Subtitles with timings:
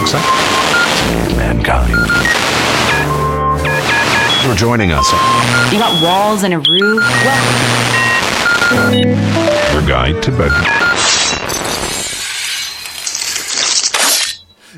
[0.00, 0.24] success
[1.30, 1.94] of mankind.
[4.42, 5.10] For joining us.
[5.72, 7.02] You got walls and a roof.
[8.70, 8.94] Well,
[9.72, 10.52] Your guide to bed.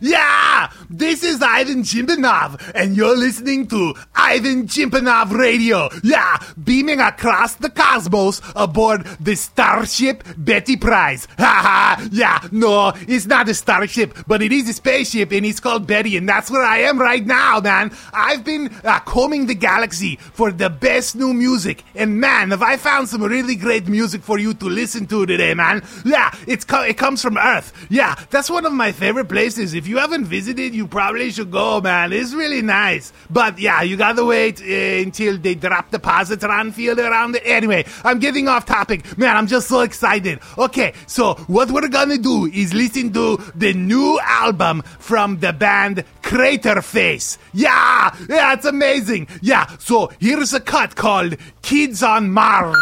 [0.00, 0.70] Yeah!
[1.08, 5.88] This is Ivan Chimpanov, and you're listening to Ivan Chimpanov Radio.
[6.04, 6.36] Yeah!
[6.62, 11.26] Beaming across the cosmos aboard the Starship Betty Prize.
[11.38, 12.08] Ha ha!
[12.12, 16.14] Yeah, no, it's not a starship, but it is a spaceship, and it's called Betty,
[16.18, 17.90] and that's where I am right now, man.
[18.12, 22.76] I've been uh, combing the galaxy for the best new music, and man, have I
[22.76, 25.82] found some really great music for you to listen to today, man.
[26.04, 27.72] Yeah, it's co- it comes from Earth.
[27.88, 29.72] Yeah, that's one of my favorite places.
[29.72, 32.12] If you haven't visited, you probably should go, man.
[32.12, 33.12] It's really nice.
[33.30, 34.64] But yeah, you gotta wait uh,
[35.06, 37.42] until they drop the positron field around it.
[37.44, 39.16] Anyway, I'm getting off topic.
[39.16, 40.40] Man, I'm just so excited.
[40.58, 46.02] Okay, so what we're gonna do is listen to the new album from the band
[46.22, 47.38] Craterface.
[47.54, 49.28] Yeah, yeah, it's amazing.
[49.40, 52.74] Yeah, so here's a cut called Kids on Mars.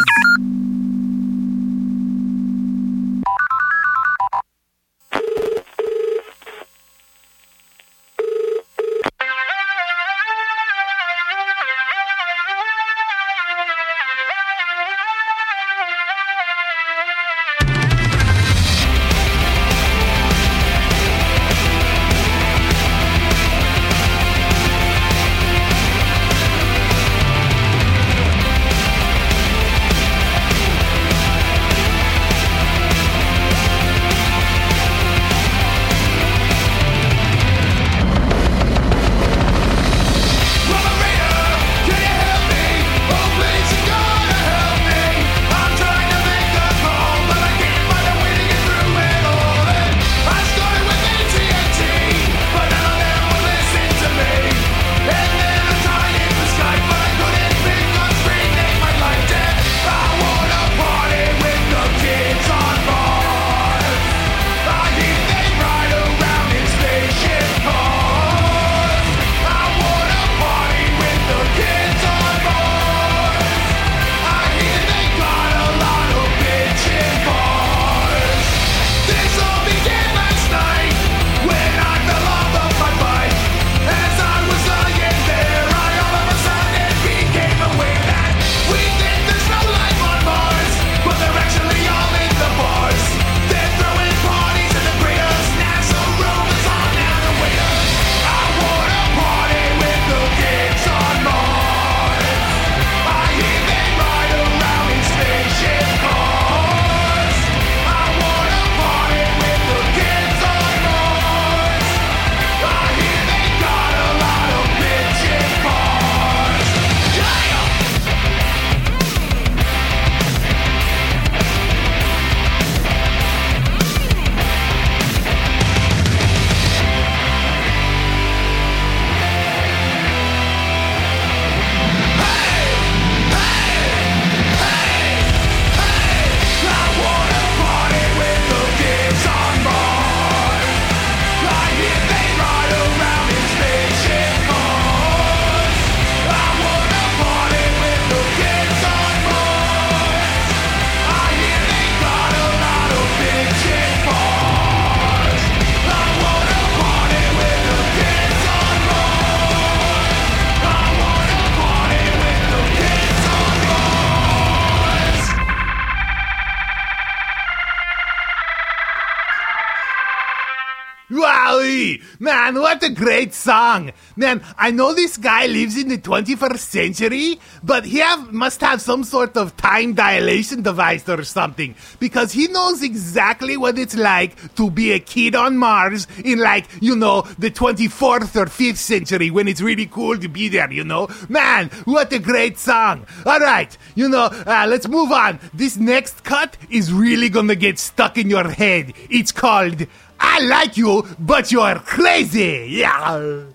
[172.67, 173.93] What a great song!
[174.17, 178.81] Man, I know this guy lives in the 21st century, but he have, must have
[178.81, 184.53] some sort of time dilation device or something, because he knows exactly what it's like
[184.57, 189.31] to be a kid on Mars in, like, you know, the 24th or 5th century
[189.31, 191.07] when it's really cool to be there, you know?
[191.29, 193.07] Man, what a great song!
[193.25, 195.39] Alright, you know, uh, let's move on.
[195.55, 198.93] This next cut is really gonna get stuck in your head.
[199.09, 199.87] It's called
[200.21, 202.67] I like you, but you're crazy.
[202.71, 203.47] Yeah.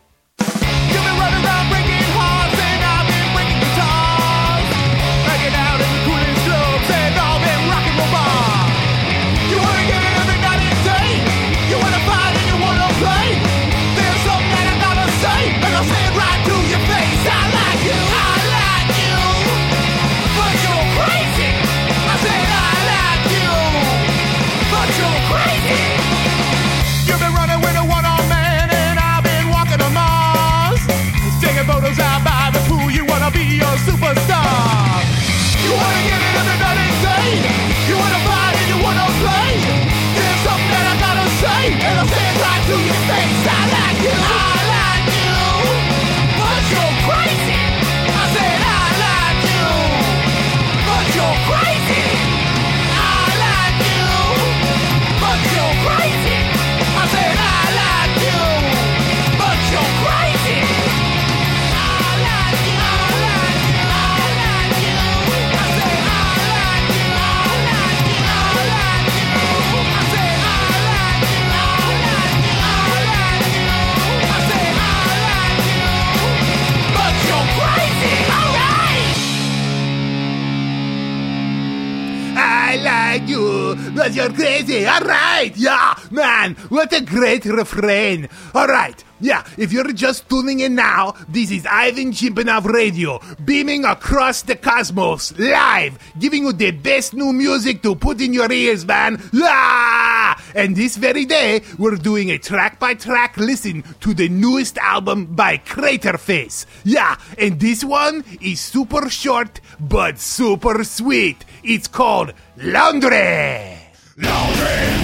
[87.21, 88.27] Great refrain.
[88.55, 89.03] All right.
[89.19, 94.55] Yeah, if you're just tuning in now, this is Ivan Chimpanov Radio, beaming across the
[94.55, 99.21] cosmos, live, giving you the best new music to put in your ears, man.
[99.31, 100.33] Yeah!
[100.55, 105.27] And this very day, we're doing a track by track listen to the newest album
[105.27, 106.65] by Craterface.
[106.83, 111.45] Yeah, and this one is super short, but super sweet.
[111.63, 113.77] It's called Laundry.
[114.25, 115.00] All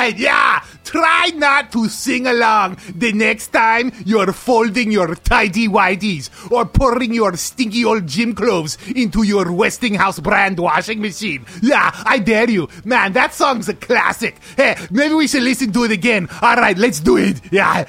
[0.00, 0.64] right, yeah.
[0.84, 7.12] Try not to sing along the next time you're folding your tidy whities or pouring
[7.12, 11.44] your stinky old gym clothes into your Westinghouse brand washing machine.
[11.62, 12.68] Yeah, I dare you.
[12.84, 14.36] Man, that song's a classic.
[14.56, 16.28] Hey, maybe we should listen to it again.
[16.42, 17.40] All right, let's do it.
[17.52, 17.86] Yeah.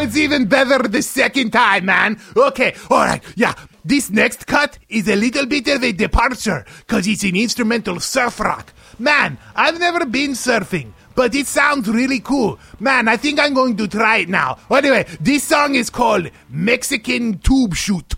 [0.00, 2.18] It's even better the second time, man.
[2.34, 3.54] Okay, alright, yeah.
[3.84, 8.40] This next cut is a little bit of a departure, cause it's an instrumental surf
[8.40, 8.72] rock.
[8.98, 12.58] Man, I've never been surfing, but it sounds really cool.
[12.78, 14.58] Man, I think I'm going to try it now.
[14.70, 18.14] Anyway, this song is called Mexican Tube Shoot.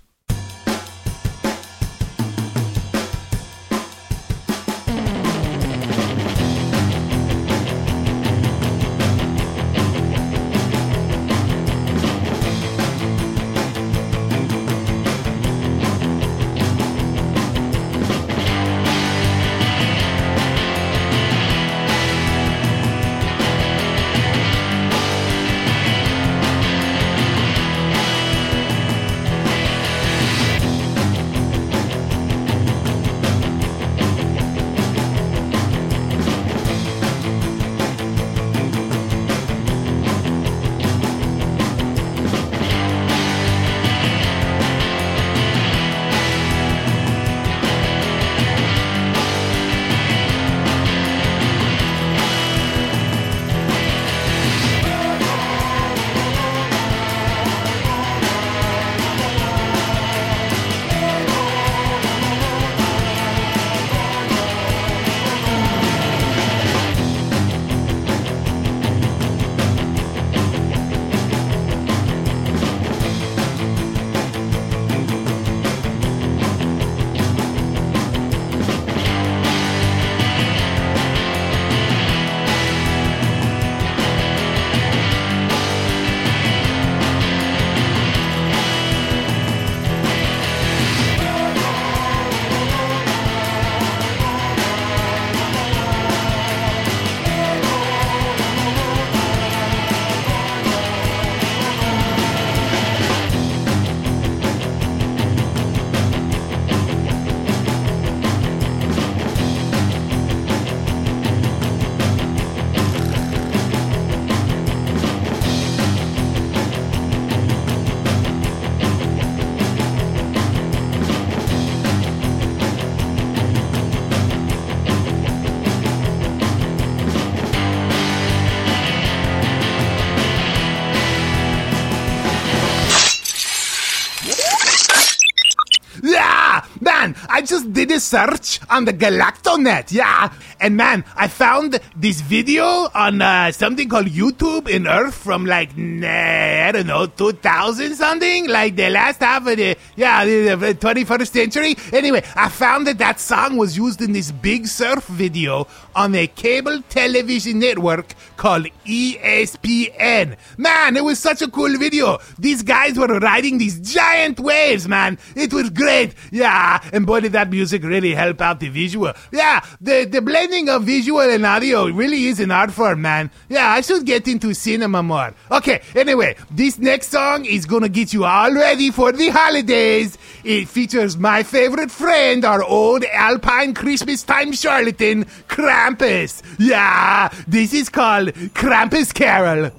[138.12, 139.90] Search on the Galactonet.
[139.90, 140.28] Yeah,
[140.62, 145.76] and man, I found this video on uh, something called YouTube in Earth from like
[145.76, 150.74] nah, I don't know 2000 something, like the last half of the yeah the, the
[150.74, 151.76] 21st century.
[151.92, 155.66] Anyway, I found that that song was used in this big surf video
[155.96, 160.36] on a cable television network called ESPN.
[160.56, 162.18] Man, it was such a cool video.
[162.38, 165.18] These guys were riding these giant waves, man.
[165.34, 166.14] It was great.
[166.30, 169.12] Yeah, and boy, did that music really help out the visual.
[169.32, 170.22] Yeah, the, the
[170.52, 173.30] blending of visual and audio really is an art form, man.
[173.48, 175.32] Yeah, I should get into cinema more.
[175.50, 180.18] Okay, anyway, this next song is gonna get you all ready for the holidays.
[180.44, 186.42] It features my favorite friend, our old Alpine Christmas time charlatan, Krampus.
[186.58, 189.70] Yeah, this is called Krampus Carol.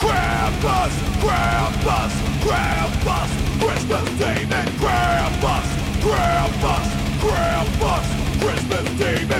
[0.00, 3.30] Krampus, Krampus, Krampus,
[3.60, 5.66] Christmas demon, Krampus,
[6.00, 6.91] Krampus,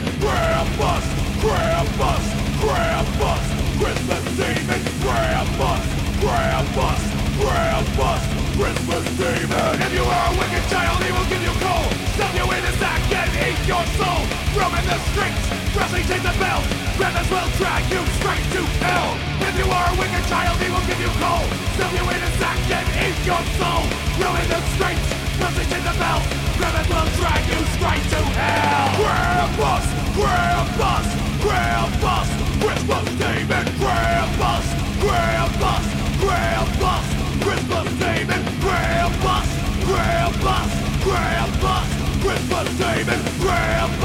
[0.02, 1.04] demon Krampus,
[1.40, 2.24] Krampus,
[2.60, 3.44] Krampus,
[3.78, 5.82] Christmas demon Krampus,
[6.20, 7.00] Krampus,
[7.38, 8.22] Krampus,
[8.56, 9.82] Christmas demon.
[9.82, 12.72] If you are a wicked child, he will give you coal, stuff you in a
[12.78, 14.41] sack and eat your soul.
[14.52, 15.42] Roaming the streets,
[15.72, 16.66] wrestling chains and bells.
[17.00, 19.16] Krampus will drag you straight to hell.
[19.48, 21.44] If you are a wicked child, he will give you coal.
[21.72, 23.82] Stuff you in his sack and eat your soul.
[24.20, 25.08] Roaming the streets,
[25.40, 26.24] wrestling chains and bells.
[26.60, 28.92] Krampus will drag you straight to hell.
[29.00, 29.84] Krampus,
[30.20, 31.06] Krampus,
[31.40, 32.28] Krampus,
[32.60, 33.66] Christmas demon.
[33.80, 34.66] Krampus,
[35.00, 35.84] Krampus,
[36.20, 37.04] Krampus,
[37.40, 38.42] Christmas demon.
[38.60, 39.48] Krampus,
[39.88, 41.88] Krampus, Krampus,
[42.20, 43.20] Christmas demon.
[43.40, 44.01] Krampus,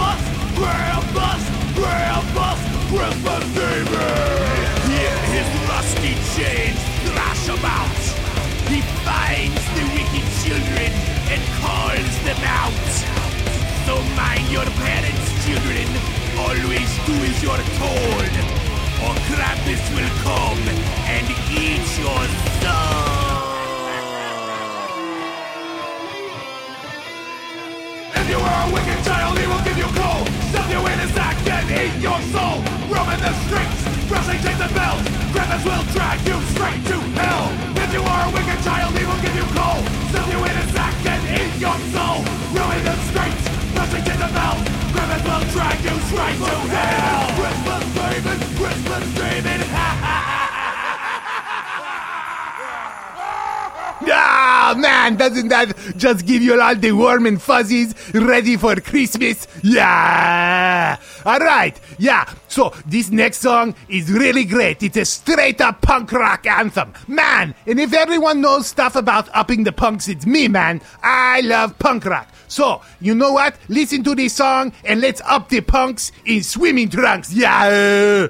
[3.07, 4.67] Krampus, Christmas demon.
[4.89, 7.97] Hear his rusty chains thrash about.
[8.67, 10.91] He finds the wicked children
[11.31, 12.73] and calls them out.
[13.85, 15.87] So mind your parents, children.
[16.37, 18.33] Always do as you're told,
[19.03, 20.61] or Krampus will come
[21.07, 22.23] and eat your
[22.61, 23.07] soul.
[28.15, 30.25] If you are a wicked child, he will give you coal.
[30.49, 32.76] Stuff you in his sack and eat your soul.
[33.19, 33.86] The streets,
[54.69, 59.47] Ah, man, doesn't that just give you all the warm and fuzzies ready for Christmas?
[59.63, 60.97] Yeah.
[61.25, 61.79] All right.
[61.97, 62.29] Yeah.
[62.49, 64.83] So this next song is really great.
[64.83, 66.91] It's a straight up punk rock anthem.
[67.07, 70.81] Man, and if everyone knows stuff about upping the punks, it's me, man.
[71.01, 72.27] I love punk rock.
[72.49, 73.55] So, you know what?
[73.69, 77.33] Listen to this song and let's up the punks in swimming trunks.
[77.33, 78.27] Yeah.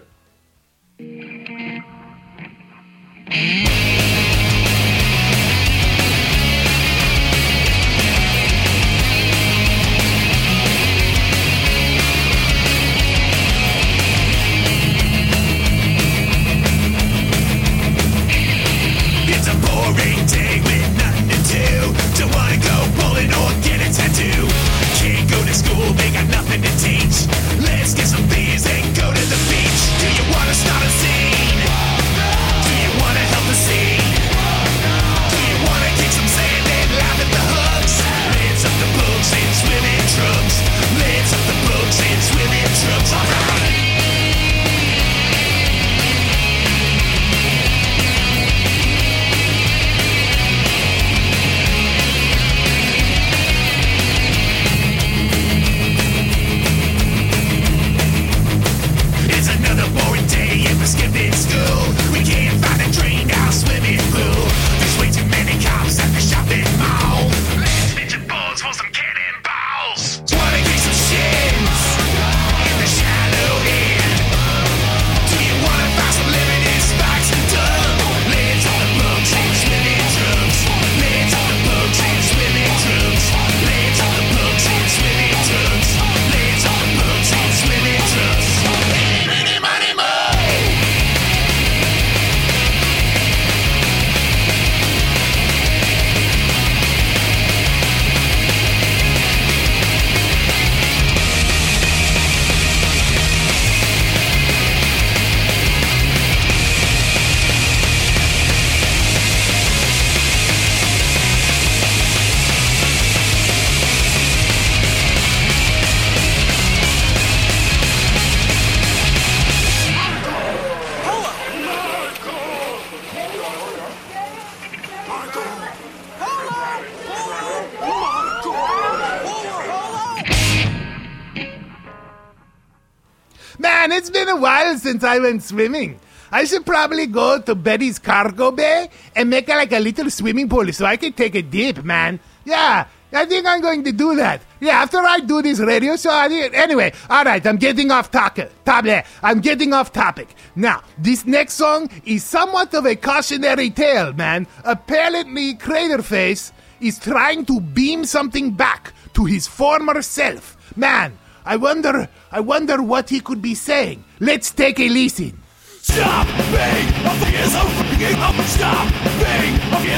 [134.97, 135.99] Since I went swimming.
[136.31, 140.73] I should probably go to Betty's cargo bay and make like a little swimming pool
[140.73, 142.19] so I can take a dip, man.
[142.45, 144.41] Yeah, I think I'm going to do that.
[144.59, 148.51] Yeah, after I do this radio show, I anyway, all right, I'm getting off topic.
[148.65, 149.05] Topic.
[149.21, 150.33] I'm getting off topic.
[150.55, 154.47] Now, this next song is somewhat of a cautionary tale, man.
[154.65, 160.57] Apparently, Craterface is trying to beam something back to his former self.
[160.75, 164.03] Man, I wonder, I wonder what he could be saying.
[164.19, 165.41] Let's take a listen.
[165.81, 167.15] Stop being a.
[167.47, 168.43] Stop being a.
[168.43, 168.91] Stop
[169.23, 169.91] being a.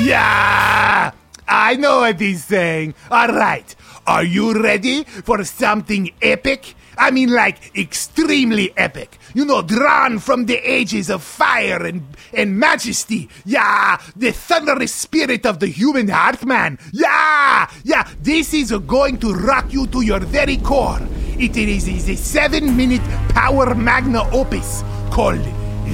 [0.01, 1.11] Yeah,
[1.49, 2.95] I know what he's saying.
[3.11, 3.75] All right,
[4.07, 6.77] are you ready for something epic?
[6.99, 9.19] I mean, like extremely epic.
[9.35, 12.03] You know, drawn from the ages of fire and,
[12.35, 13.29] and majesty.
[13.45, 16.79] Yeah, the thunderous spirit of the human heart, man.
[16.93, 21.01] Yeah, yeah, this is going to rock you to your very core.
[21.39, 25.45] It is, is a seven minute power magna opus called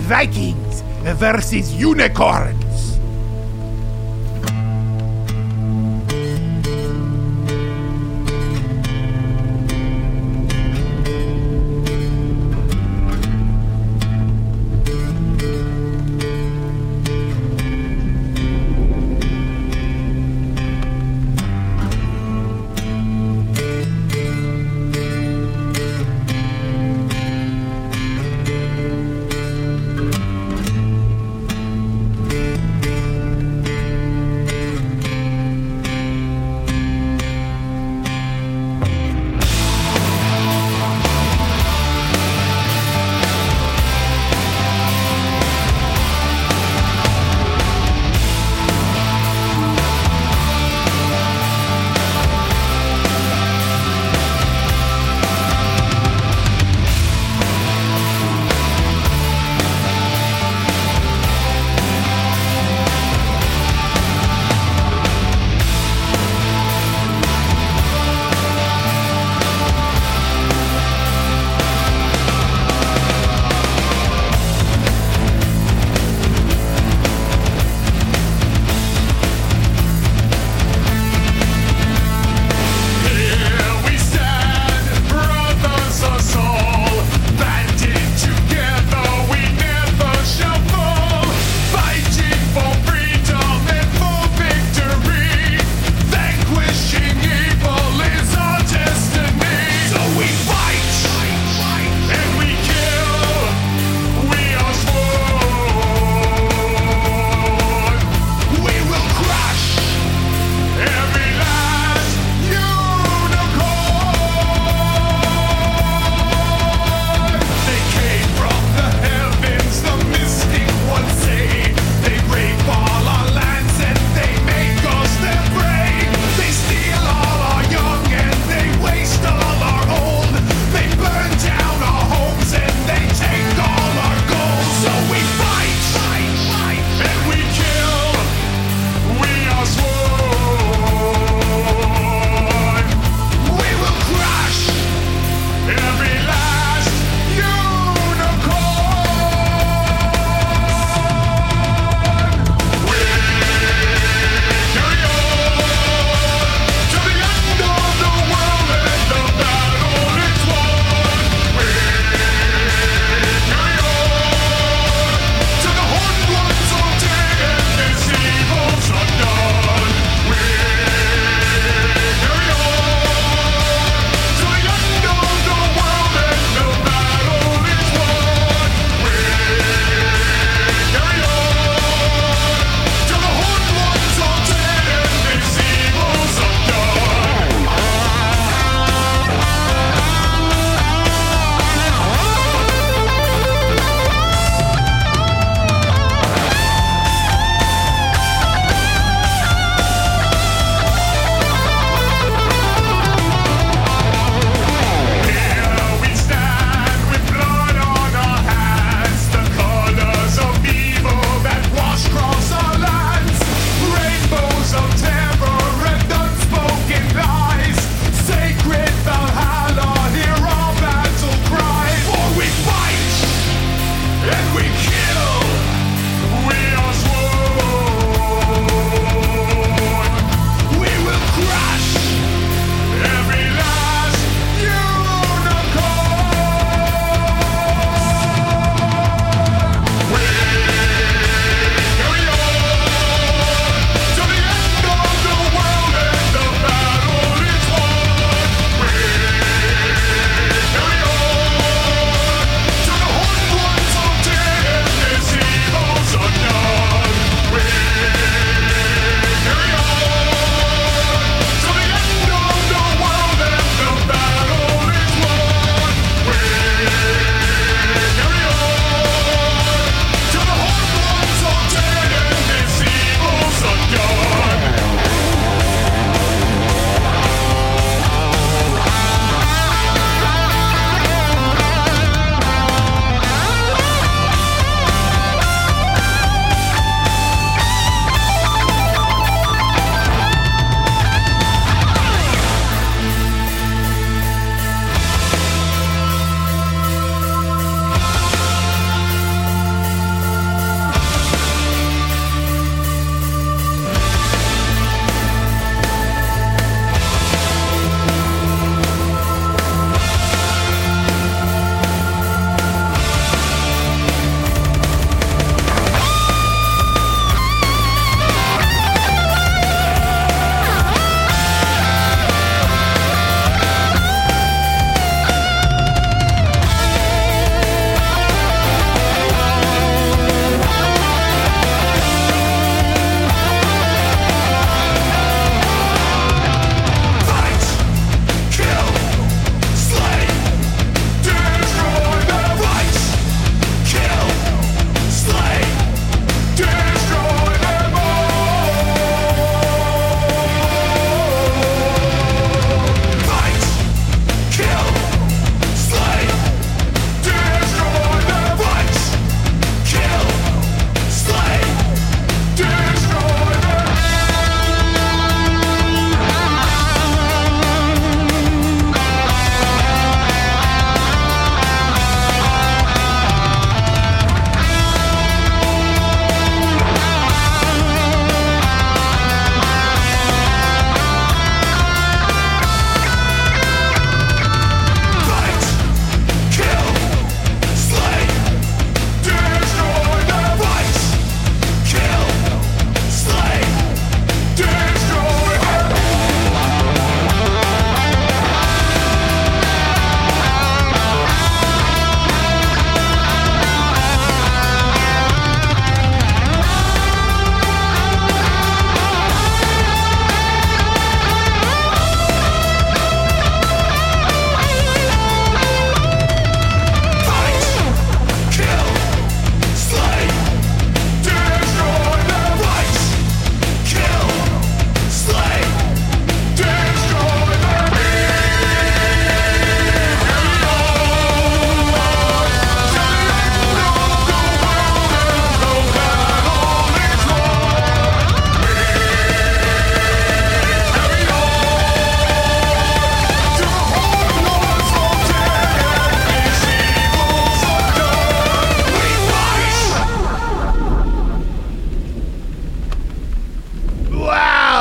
[0.08, 2.93] Vikings versus Unicorns.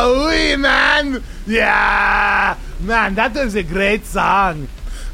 [0.06, 1.24] Oh, man!
[1.48, 2.58] Yeah!
[2.82, 4.68] Man, that is a great song.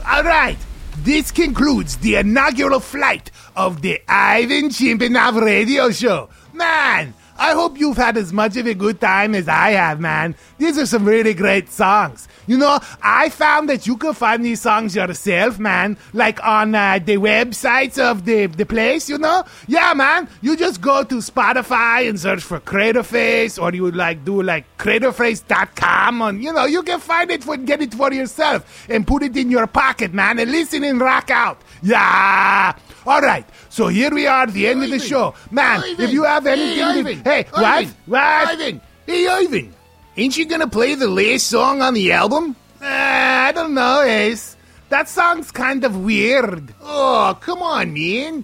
[0.03, 0.57] All right,
[1.03, 6.29] this concludes the inaugural flight of the Ivan Chimpanov radio show.
[6.53, 10.35] Man, I hope you've had as much of a good time as I have, man.
[10.57, 12.27] These are some really great songs.
[12.47, 16.99] You know, I found that you can find these songs yourself, man, like on uh,
[16.99, 19.45] the websites of the, the place, you know?
[19.67, 24.41] Yeah, man, you just go to Spotify and search for Craterface, or you like do
[24.41, 29.07] like craterface.com, and you know, you can find it for get it for yourself and
[29.07, 31.61] put it in your pocket, man, and listen and rock out.
[31.81, 32.73] Yeah.
[33.05, 35.33] All right, so here we are, the end of the show.
[35.51, 36.01] Man, Ivan!
[36.05, 37.23] if you have anything Hey, to- Ivan!
[37.23, 37.63] Hey, what?
[37.65, 37.95] Ivan!
[38.05, 38.47] What?
[38.49, 38.81] Ivan!
[39.05, 39.73] Hey, Ivan!
[40.17, 42.55] Ain't you gonna play the last song on the album?
[42.81, 44.55] Uh, I don't know, Ace.
[44.89, 46.73] That song's kind of weird.
[46.81, 48.43] Oh, come on, man.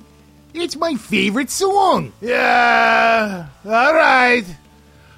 [0.53, 2.13] It's my favorite song.
[2.21, 4.45] Yeah, all right.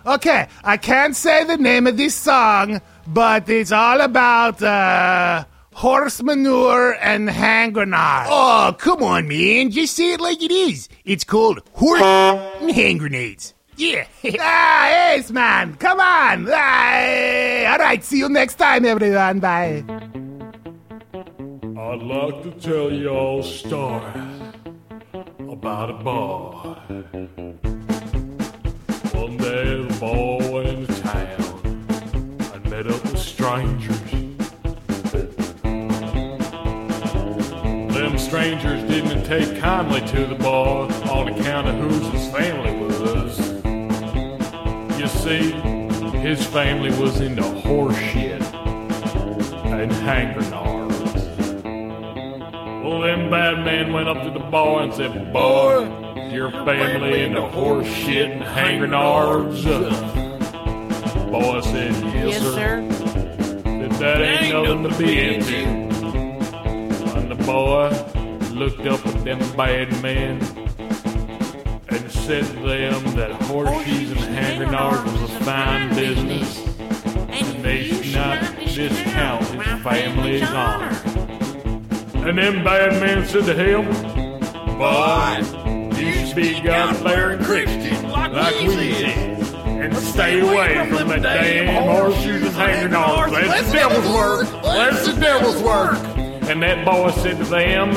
[0.06, 5.44] Okay, I can't say the name of this song, but it's all about uh,
[5.78, 8.28] horse manure and hand grenades.
[8.32, 9.70] Oh, come on, man.
[9.70, 10.90] Just say it like it is.
[11.06, 13.54] It's called Horse Hand Grenades.
[13.76, 14.08] Yeah.
[14.40, 16.48] ah, yes, man, come on.
[16.50, 19.40] Ah, all right, see you next time, everyone.
[19.40, 19.84] Bye.
[21.78, 24.12] I'd like to tell y'all a story
[25.48, 26.76] about a boy.
[29.14, 33.88] One day the boy went into town and met up with strangers.
[33.88, 33.97] Them
[38.38, 43.40] strangers didn't take kindly to the boy on account of whose his family was.
[45.00, 45.54] You see,
[46.20, 51.24] his family was into horse shit and hand grenades.
[52.84, 57.42] Well, them bad men went up to the boy and said, Boy, your family into
[57.42, 59.64] horse shit and hand grenades.
[61.32, 62.88] Boy said, Yes, sir.
[63.64, 65.88] Said, that ain't nothing to be into.
[67.18, 67.97] And the boy
[68.68, 70.42] looked up at them bad men
[71.88, 76.68] and said to them that horseshoes and hand grenades was a fine business
[77.30, 80.90] and they should not discount his family's honor.
[82.28, 83.86] And them bad men said to him,
[84.78, 89.08] Boy, you should be a God-fearing Christian like we did.
[89.08, 93.48] And stay away from that damn horseshoes and hand grenades.
[93.48, 94.64] That's the devil's work.
[94.64, 95.98] That's the devil's work.
[96.50, 97.94] And that boy said to them,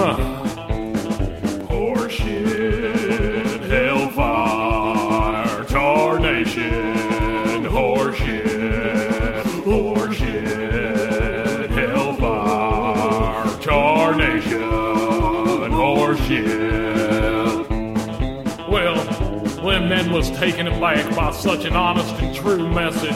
[20.40, 23.14] taken aback by such an honest and true message.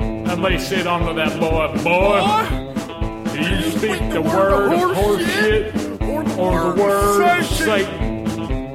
[0.00, 2.20] And they said unto that boy, Boy,
[3.32, 5.74] do you speak the word of horseshit
[6.08, 6.36] or the
[6.80, 8.28] word of Satan?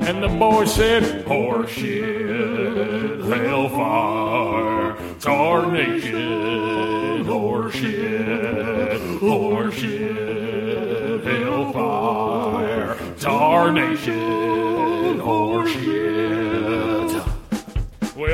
[0.03, 16.14] And the boy said, Horseshit, hellfire, tarnation, horseshit, horseshit, hellfire, tarnation, horseshit.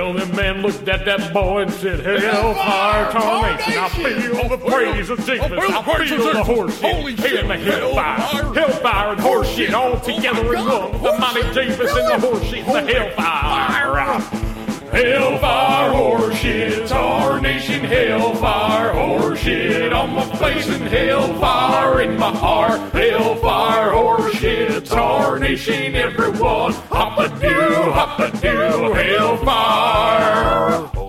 [0.02, 4.58] Well, them man looked at that boy and said, Hellfire, oh, tarnation, I feel the
[4.58, 5.40] praise of Jesus.
[5.40, 7.40] I feel the horse shit.
[7.40, 8.52] And the hellfire.
[8.52, 10.92] Hellfire and horse shit all together in one.
[11.04, 14.51] The mighty Jesus and the horse shit and the hellfire.
[14.92, 22.92] Hellfire, horseshit, tarnation, hellfire, horseshit on my face and hellfire in my heart.
[22.92, 25.96] Hellfire, horseshit, our nation!
[25.96, 26.74] everyone.
[26.90, 31.01] Hop a doo, hop a doo, hellfire.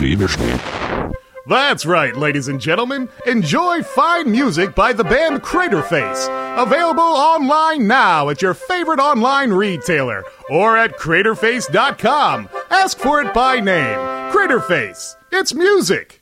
[0.00, 1.14] Bibelstehen.
[1.46, 3.10] That's right, ladies and gentlemen.
[3.26, 6.26] Enjoy fine music by the band Craterface.
[6.60, 12.48] Available online now at your favorite online retailer or at craterface.com.
[12.74, 13.98] Ask for it by name.
[14.32, 15.14] Craterface.
[15.30, 16.18] It's music.